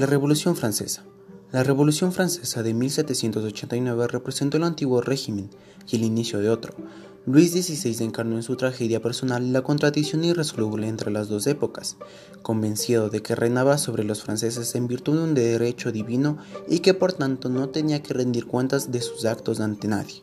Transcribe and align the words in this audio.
La 0.00 0.06
Revolución 0.06 0.56
Francesa. 0.56 1.04
La 1.52 1.62
Revolución 1.62 2.10
Francesa 2.14 2.62
de 2.62 2.72
1789 2.72 4.06
representó 4.06 4.56
el 4.56 4.64
antiguo 4.64 5.02
régimen 5.02 5.50
y 5.90 5.96
el 5.96 6.04
inicio 6.04 6.38
de 6.38 6.48
otro. 6.48 6.72
Luis 7.26 7.52
XVI 7.52 8.02
encarnó 8.02 8.36
en 8.36 8.42
su 8.42 8.56
tragedia 8.56 9.02
personal 9.02 9.52
la 9.52 9.60
contradicción 9.60 10.24
irresoluble 10.24 10.88
entre 10.88 11.10
las 11.10 11.28
dos 11.28 11.46
épocas, 11.46 11.98
convencido 12.40 13.10
de 13.10 13.20
que 13.20 13.34
reinaba 13.34 13.76
sobre 13.76 14.04
los 14.04 14.22
franceses 14.22 14.74
en 14.74 14.88
virtud 14.88 15.18
de 15.18 15.24
un 15.24 15.34
derecho 15.34 15.92
divino 15.92 16.38
y 16.66 16.78
que 16.78 16.94
por 16.94 17.12
tanto 17.12 17.50
no 17.50 17.68
tenía 17.68 18.02
que 18.02 18.14
rendir 18.14 18.46
cuentas 18.46 18.90
de 18.90 19.02
sus 19.02 19.26
actos 19.26 19.60
ante 19.60 19.86
nadie. 19.86 20.22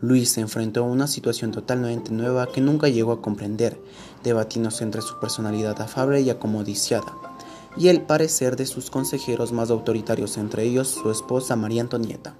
Luis 0.00 0.30
se 0.30 0.40
enfrentó 0.40 0.80
a 0.80 0.88
una 0.88 1.06
situación 1.06 1.50
totalmente 1.50 2.10
nueva 2.10 2.50
que 2.50 2.62
nunca 2.62 2.88
llegó 2.88 3.12
a 3.12 3.20
comprender, 3.20 3.78
debatiéndose 4.24 4.82
entre 4.82 5.02
su 5.02 5.20
personalidad 5.20 5.78
afable 5.82 6.22
y 6.22 6.30
acomodiciada 6.30 7.29
y 7.76 7.88
el 7.88 8.02
parecer 8.02 8.56
de 8.56 8.66
sus 8.66 8.90
consejeros 8.90 9.52
más 9.52 9.70
autoritarios, 9.70 10.36
entre 10.36 10.64
ellos 10.64 10.88
su 10.88 11.10
esposa 11.10 11.56
María 11.56 11.82
Antonieta. 11.82 12.34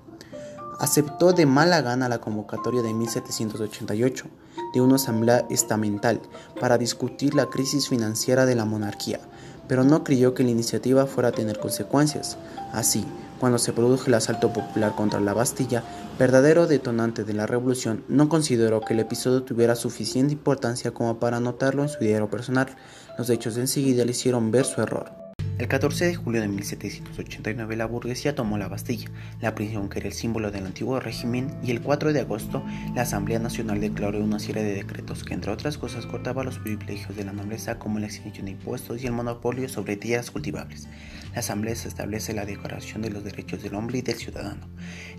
Aceptó 0.78 1.32
de 1.32 1.46
mala 1.46 1.82
gana 1.82 2.08
la 2.08 2.20
convocatoria 2.20 2.82
de 2.82 2.94
1788 2.94 4.26
de 4.72 4.80
una 4.80 4.96
asamblea 4.96 5.46
estamental 5.50 6.20
para 6.58 6.78
discutir 6.78 7.34
la 7.34 7.46
crisis 7.46 7.88
financiera 7.88 8.46
de 8.46 8.54
la 8.54 8.64
monarquía, 8.64 9.20
pero 9.68 9.84
no 9.84 10.04
creyó 10.04 10.34
que 10.34 10.42
la 10.42 10.50
iniciativa 10.50 11.06
fuera 11.06 11.28
a 11.28 11.32
tener 11.32 11.60
consecuencias. 11.60 12.38
Así, 12.72 13.04
cuando 13.38 13.58
se 13.58 13.72
produjo 13.72 14.06
el 14.06 14.14
asalto 14.14 14.52
popular 14.52 14.94
contra 14.94 15.20
la 15.20 15.34
Bastilla, 15.34 15.82
verdadero 16.18 16.66
detonante 16.66 17.24
de 17.24 17.34
la 17.34 17.46
revolución, 17.46 18.04
no 18.08 18.28
consideró 18.28 18.80
que 18.80 18.94
el 18.94 19.00
episodio 19.00 19.42
tuviera 19.42 19.76
suficiente 19.76 20.32
importancia 20.32 20.92
como 20.92 21.18
para 21.18 21.38
anotarlo 21.38 21.82
en 21.82 21.88
su 21.88 21.98
diario 21.98 22.28
personal. 22.28 22.68
Los 23.18 23.30
hechos 23.30 23.56
enseguida 23.56 24.04
le 24.04 24.12
hicieron 24.12 24.50
ver 24.50 24.64
su 24.64 24.80
error. 24.80 25.19
El 25.60 25.68
14 25.68 26.06
de 26.06 26.14
julio 26.14 26.40
de 26.40 26.48
1789 26.48 27.76
la 27.76 27.84
burguesía 27.84 28.34
tomó 28.34 28.56
la 28.56 28.66
Bastilla, 28.66 29.10
la 29.42 29.54
prisión 29.54 29.90
que 29.90 29.98
era 29.98 30.08
el 30.08 30.14
símbolo 30.14 30.50
del 30.50 30.64
antiguo 30.64 31.00
régimen, 31.00 31.54
y 31.62 31.70
el 31.70 31.82
4 31.82 32.14
de 32.14 32.20
agosto 32.20 32.64
la 32.94 33.02
Asamblea 33.02 33.40
Nacional 33.40 33.78
declaró 33.78 34.20
una 34.20 34.38
serie 34.38 34.62
de 34.62 34.72
decretos 34.72 35.22
que 35.22 35.34
entre 35.34 35.50
otras 35.50 35.76
cosas 35.76 36.06
cortaba 36.06 36.44
los 36.44 36.58
privilegios 36.58 37.14
de 37.14 37.24
la 37.24 37.34
nobleza 37.34 37.78
como 37.78 37.98
la 37.98 38.06
exención 38.06 38.46
de 38.46 38.52
impuestos 38.52 39.02
y 39.02 39.06
el 39.06 39.12
monopolio 39.12 39.68
sobre 39.68 39.98
tierras 39.98 40.30
cultivables. 40.30 40.88
La 41.34 41.40
Asamblea 41.40 41.74
establece 41.74 42.32
la 42.32 42.46
Declaración 42.46 43.02
de 43.02 43.10
los 43.10 43.22
Derechos 43.22 43.62
del 43.62 43.74
Hombre 43.74 43.98
y 43.98 44.02
del 44.02 44.16
Ciudadano. 44.16 44.66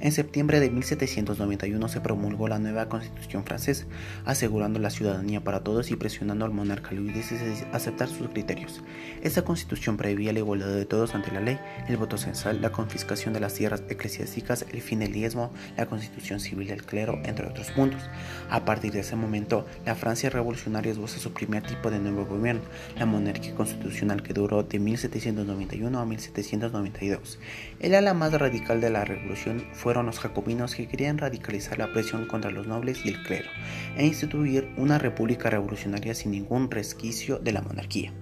En 0.02 0.12
septiembre 0.12 0.60
de 0.60 0.70
1791 0.70 1.88
se 1.88 2.02
promulgó 2.02 2.50
la 2.50 2.60
nueva 2.60 2.90
Constitución 2.90 3.46
francesa, 3.46 3.86
asegurando 4.26 4.80
la 4.80 4.90
ciudadanía 4.90 5.42
para 5.44 5.64
todos 5.64 5.90
y 5.90 5.96
presionando 5.96 6.44
al 6.44 6.52
monarca 6.52 6.92
Luis 6.92 7.14
XVI 7.14 7.66
a 7.72 7.78
aceptar 7.78 8.10
sus 8.10 8.28
criterios. 8.28 8.82
Esta 9.22 9.44
constitución 9.44 9.98
prevía 10.32 10.34
la 10.34 10.40
igualdad 10.40 10.76
de 10.76 10.86
todos 10.86 11.16
ante 11.16 11.32
la 11.32 11.42
ley, 11.42 11.60
el 11.88 11.98
voto 11.98 12.18
censal, 12.18 12.62
la 12.62 12.72
confiscación 12.72 13.34
de 13.34 13.40
las 13.40 13.54
tierras 13.54 13.84
eclesiásticas, 13.90 14.66
el 14.72 14.82
fin 14.82 15.00
del 15.00 15.12
diezmo, 15.12 15.52
la 15.78 15.86
constitución 15.86 16.40
civil 16.40 16.68
del 16.68 16.84
clero, 16.86 17.20
entre 17.26 17.48
otros 17.48 17.72
puntos. 17.72 18.02
A 18.50 18.64
partir 18.66 18.92
de 18.92 19.02
ese 19.02 19.16
momento, 19.16 19.66
la 19.86 19.96
Francia 19.96 20.30
revolucionaria 20.30 20.92
esboza 20.92 21.20
su 21.20 21.34
primer 21.34 21.64
tipo 21.64 21.92
de 21.92 22.00
nuevo 22.00 22.26
gobierno, 22.26 22.62
la 22.98 23.06
monarquía 23.06 23.56
constitucional 23.56 24.24
que 24.24 24.34
duró 24.34 24.64
de 24.64 24.80
1791 24.80 26.00
a 26.00 26.06
1792. 26.06 27.40
El 27.80 27.96
ala 27.96 28.14
más 28.14 28.34
radical 28.34 28.82
de 28.82 28.90
la 28.90 29.06
revolución 29.06 29.66
fueron 29.74 30.06
los 30.06 30.20
jacobinos 30.20 30.76
que 30.76 30.88
querían 30.88 31.18
radicalizar 31.18 31.78
la 31.78 31.92
presión 31.92 32.26
contra 32.26 32.52
los 32.52 32.68
nobles 32.68 33.06
y 33.06 33.10
el 33.10 33.24
clero 33.24 33.50
e 33.98 34.06
instituir 34.06 34.70
una 34.78 34.98
república 34.98 35.50
revolucionaria 35.50 36.14
sin 36.14 36.32
ningún 36.32 36.72
resquicio 36.72 37.40
de 37.40 37.52
la 37.52 37.62
monarquía. 37.62 38.14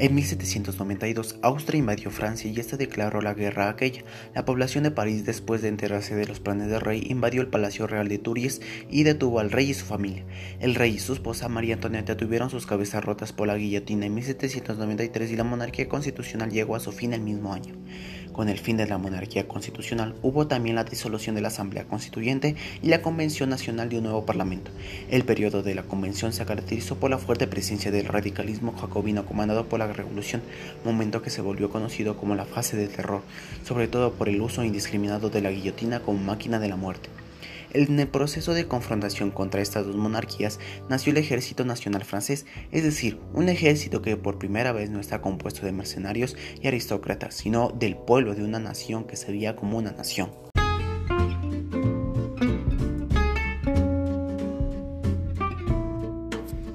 En 0.00 0.14
1792, 0.14 1.40
Austria 1.42 1.80
invadió 1.80 2.12
Francia 2.12 2.48
y 2.48 2.60
ésta 2.60 2.76
declaró 2.76 3.20
la 3.20 3.34
guerra 3.34 3.66
a 3.66 3.70
aquella. 3.70 4.04
La 4.32 4.44
población 4.44 4.84
de 4.84 4.92
París, 4.92 5.24
después 5.24 5.60
de 5.60 5.66
enterarse 5.66 6.14
de 6.14 6.24
los 6.24 6.38
planes 6.38 6.70
del 6.70 6.80
rey, 6.80 7.04
invadió 7.08 7.40
el 7.40 7.48
Palacio 7.48 7.88
Real 7.88 8.06
de 8.06 8.18
Turies 8.18 8.60
y 8.88 9.02
detuvo 9.02 9.40
al 9.40 9.50
rey 9.50 9.70
y 9.70 9.74
su 9.74 9.84
familia. 9.84 10.24
El 10.60 10.76
rey 10.76 10.94
y 10.94 10.98
su 11.00 11.14
esposa 11.14 11.48
María 11.48 11.74
Antonieta 11.74 12.16
tuvieron 12.16 12.48
sus 12.48 12.64
cabezas 12.64 13.04
rotas 13.04 13.32
por 13.32 13.48
la 13.48 13.56
guillotina 13.56 14.06
en 14.06 14.14
1793 14.14 15.32
y 15.32 15.36
la 15.36 15.42
monarquía 15.42 15.88
constitucional 15.88 16.52
llegó 16.52 16.76
a 16.76 16.80
su 16.80 16.92
fin 16.92 17.12
el 17.12 17.22
mismo 17.22 17.52
año. 17.52 17.74
Con 18.38 18.48
el 18.48 18.60
fin 18.60 18.76
de 18.76 18.86
la 18.86 18.98
monarquía 18.98 19.48
constitucional 19.48 20.14
hubo 20.22 20.46
también 20.46 20.76
la 20.76 20.84
disolución 20.84 21.34
de 21.34 21.40
la 21.40 21.48
Asamblea 21.48 21.88
Constituyente 21.88 22.54
y 22.84 22.86
la 22.86 23.02
Convención 23.02 23.50
Nacional 23.50 23.88
de 23.88 23.98
un 23.98 24.04
nuevo 24.04 24.26
Parlamento. 24.26 24.70
El 25.10 25.24
periodo 25.24 25.64
de 25.64 25.74
la 25.74 25.82
convención 25.82 26.32
se 26.32 26.46
caracterizó 26.46 26.94
por 26.94 27.10
la 27.10 27.18
fuerte 27.18 27.48
presencia 27.48 27.90
del 27.90 28.06
radicalismo 28.06 28.76
jacobino 28.80 29.26
comandado 29.26 29.64
por 29.66 29.80
la 29.80 29.92
Revolución, 29.92 30.40
momento 30.84 31.20
que 31.20 31.30
se 31.30 31.42
volvió 31.42 31.68
conocido 31.68 32.16
como 32.16 32.36
la 32.36 32.44
fase 32.44 32.76
del 32.76 32.90
terror, 32.90 33.22
sobre 33.64 33.88
todo 33.88 34.12
por 34.12 34.28
el 34.28 34.40
uso 34.40 34.62
indiscriminado 34.62 35.30
de 35.30 35.40
la 35.40 35.50
guillotina 35.50 35.98
como 35.98 36.22
máquina 36.22 36.60
de 36.60 36.68
la 36.68 36.76
muerte. 36.76 37.08
En 37.72 37.98
el 38.00 38.08
proceso 38.08 38.54
de 38.54 38.66
confrontación 38.66 39.30
contra 39.30 39.60
estas 39.60 39.86
dos 39.86 39.96
monarquías 39.96 40.58
nació 40.88 41.12
el 41.12 41.18
Ejército 41.18 41.64
Nacional 41.64 42.04
francés, 42.04 42.46
es 42.72 42.82
decir, 42.82 43.18
un 43.34 43.48
ejército 43.48 44.00
que 44.00 44.16
por 44.16 44.38
primera 44.38 44.72
vez 44.72 44.90
no 44.90 45.00
está 45.00 45.20
compuesto 45.20 45.66
de 45.66 45.72
mercenarios 45.72 46.36
y 46.62 46.66
aristócratas, 46.66 47.34
sino 47.34 47.70
del 47.70 47.96
pueblo 47.96 48.34
de 48.34 48.44
una 48.44 48.58
nación 48.58 49.04
que 49.04 49.16
se 49.16 49.32
veía 49.32 49.54
como 49.54 49.76
una 49.76 49.92
nación. 49.92 50.47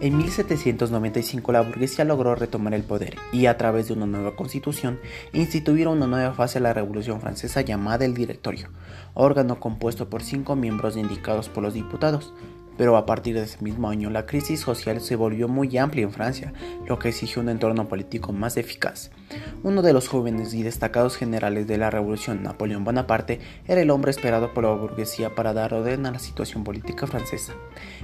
En 0.03 0.18
1795 0.18 1.53
la 1.53 1.62
burguesía 1.62 2.03
logró 2.03 2.36
retomar 2.36 2.74
el 2.74 2.84
poder 2.84 3.16
y 3.31 3.46
a 3.46 3.56
través 3.56 3.88
de 3.88 3.94
una 3.94 4.06
nueva 4.06 4.36
constitución 4.36 5.00
instituyeron 5.31 5.96
una 5.96 6.08
nueva 6.08 6.34
fase 6.34 6.59
de 6.59 6.64
la 6.64 6.74
Revolución 6.74 7.22
Francesa 7.22 7.62
llamada 7.62 8.03
el 8.03 8.13
Directorio, 8.13 8.68
órgano 9.13 9.62
compuesto 9.62 10.09
por 10.09 10.22
cinco 10.22 10.58
miembros 10.58 10.97
indicados 10.97 11.47
por 11.47 11.63
los 11.63 11.74
diputados, 11.74 12.34
pero 12.78 12.98
a 12.98 13.06
partir 13.06 13.36
de 13.36 13.44
ese 13.44 13.64
mismo 13.64 13.90
año 13.90 14.10
la 14.10 14.26
crisis 14.26 14.60
social 14.60 15.02
se 15.02 15.16
volvió 15.16 15.48
muy 15.48 15.78
amplia 15.78 16.04
en 16.04 16.12
Francia, 16.12 16.54
lo 16.88 17.00
que 17.00 17.10
exigió 17.10 17.42
un 17.42 17.50
entorno 17.50 17.88
político 17.88 18.34
más 18.34 18.58
eficaz. 18.58 19.12
Uno 19.64 19.82
de 19.82 19.94
los 19.94 20.08
jóvenes 20.08 20.54
y 20.54 20.64
destacados 20.64 21.16
generales 21.18 21.68
de 21.68 21.78
la 21.78 21.90
revolución, 21.90 22.44
Napoleón 22.44 22.84
Bonaparte, 22.84 23.40
era 23.68 23.82
el 23.82 23.90
hombre 23.90 24.12
esperado 24.12 24.54
por 24.54 24.64
la 24.64 24.74
burguesía 24.74 25.36
para 25.36 25.54
dar 25.54 25.74
orden 25.74 26.06
a 26.06 26.12
la 26.12 26.20
situación 26.20 26.64
política 26.64 27.08
francesa. 27.08 27.54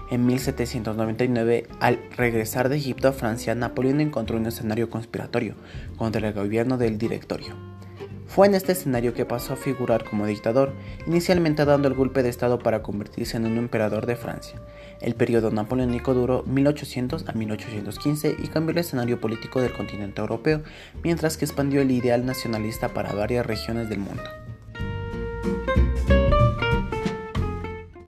En 0.09 0.25
1799, 0.25 1.68
al 1.80 2.00
regresar 2.16 2.69
de 2.69 2.78
Egipto 2.78 3.07
a 3.07 3.13
Francia, 3.13 3.56
Napoleón 3.56 4.01
encontró 4.01 4.38
un 4.38 4.47
escenario 4.47 4.90
conspiratorio 4.90 5.56
contra 5.97 6.28
el 6.28 6.34
gobierno 6.34 6.78
del 6.78 6.97
directorio. 6.97 7.69
Fue 8.29 8.45
en 8.45 8.53
este 8.53 8.73
escenario 8.73 9.16
que 9.16 9.25
pasó 9.25 9.53
a 9.53 9.56
figurar 9.56 10.03
como 10.03 10.28
dictador, 10.28 10.73
inicialmente 11.07 11.66
dando 11.66 11.88
el 11.88 11.95
golpe 11.95 12.22
de 12.22 12.29
Estado 12.29 12.59
para 12.59 12.84
convertirse 12.84 13.38
en 13.38 13.47
un 13.47 13.57
emperador 13.57 14.06
de 14.06 14.16
Francia. 14.16 14.62
El 15.01 15.16
periodo 15.16 15.50
napoleónico 15.50 16.13
duró 16.13 16.44
1800 16.44 17.28
a 17.28 17.34
1815 17.34 18.35
y 18.38 18.47
cambió 18.50 18.73
el 18.73 18.78
escenario 18.78 19.19
político 19.19 19.62
del 19.62 19.73
continente 19.73 20.22
europeo, 20.22 20.62
mientras 21.03 21.38
que 21.38 21.45
expandió 21.45 21.81
el 21.81 21.89
ideal 21.89 22.23
nacionalista 22.23 22.89
para 22.89 23.13
varias 23.13 23.47
regiones 23.47 23.89
del 23.89 24.00
mundo. 24.00 24.22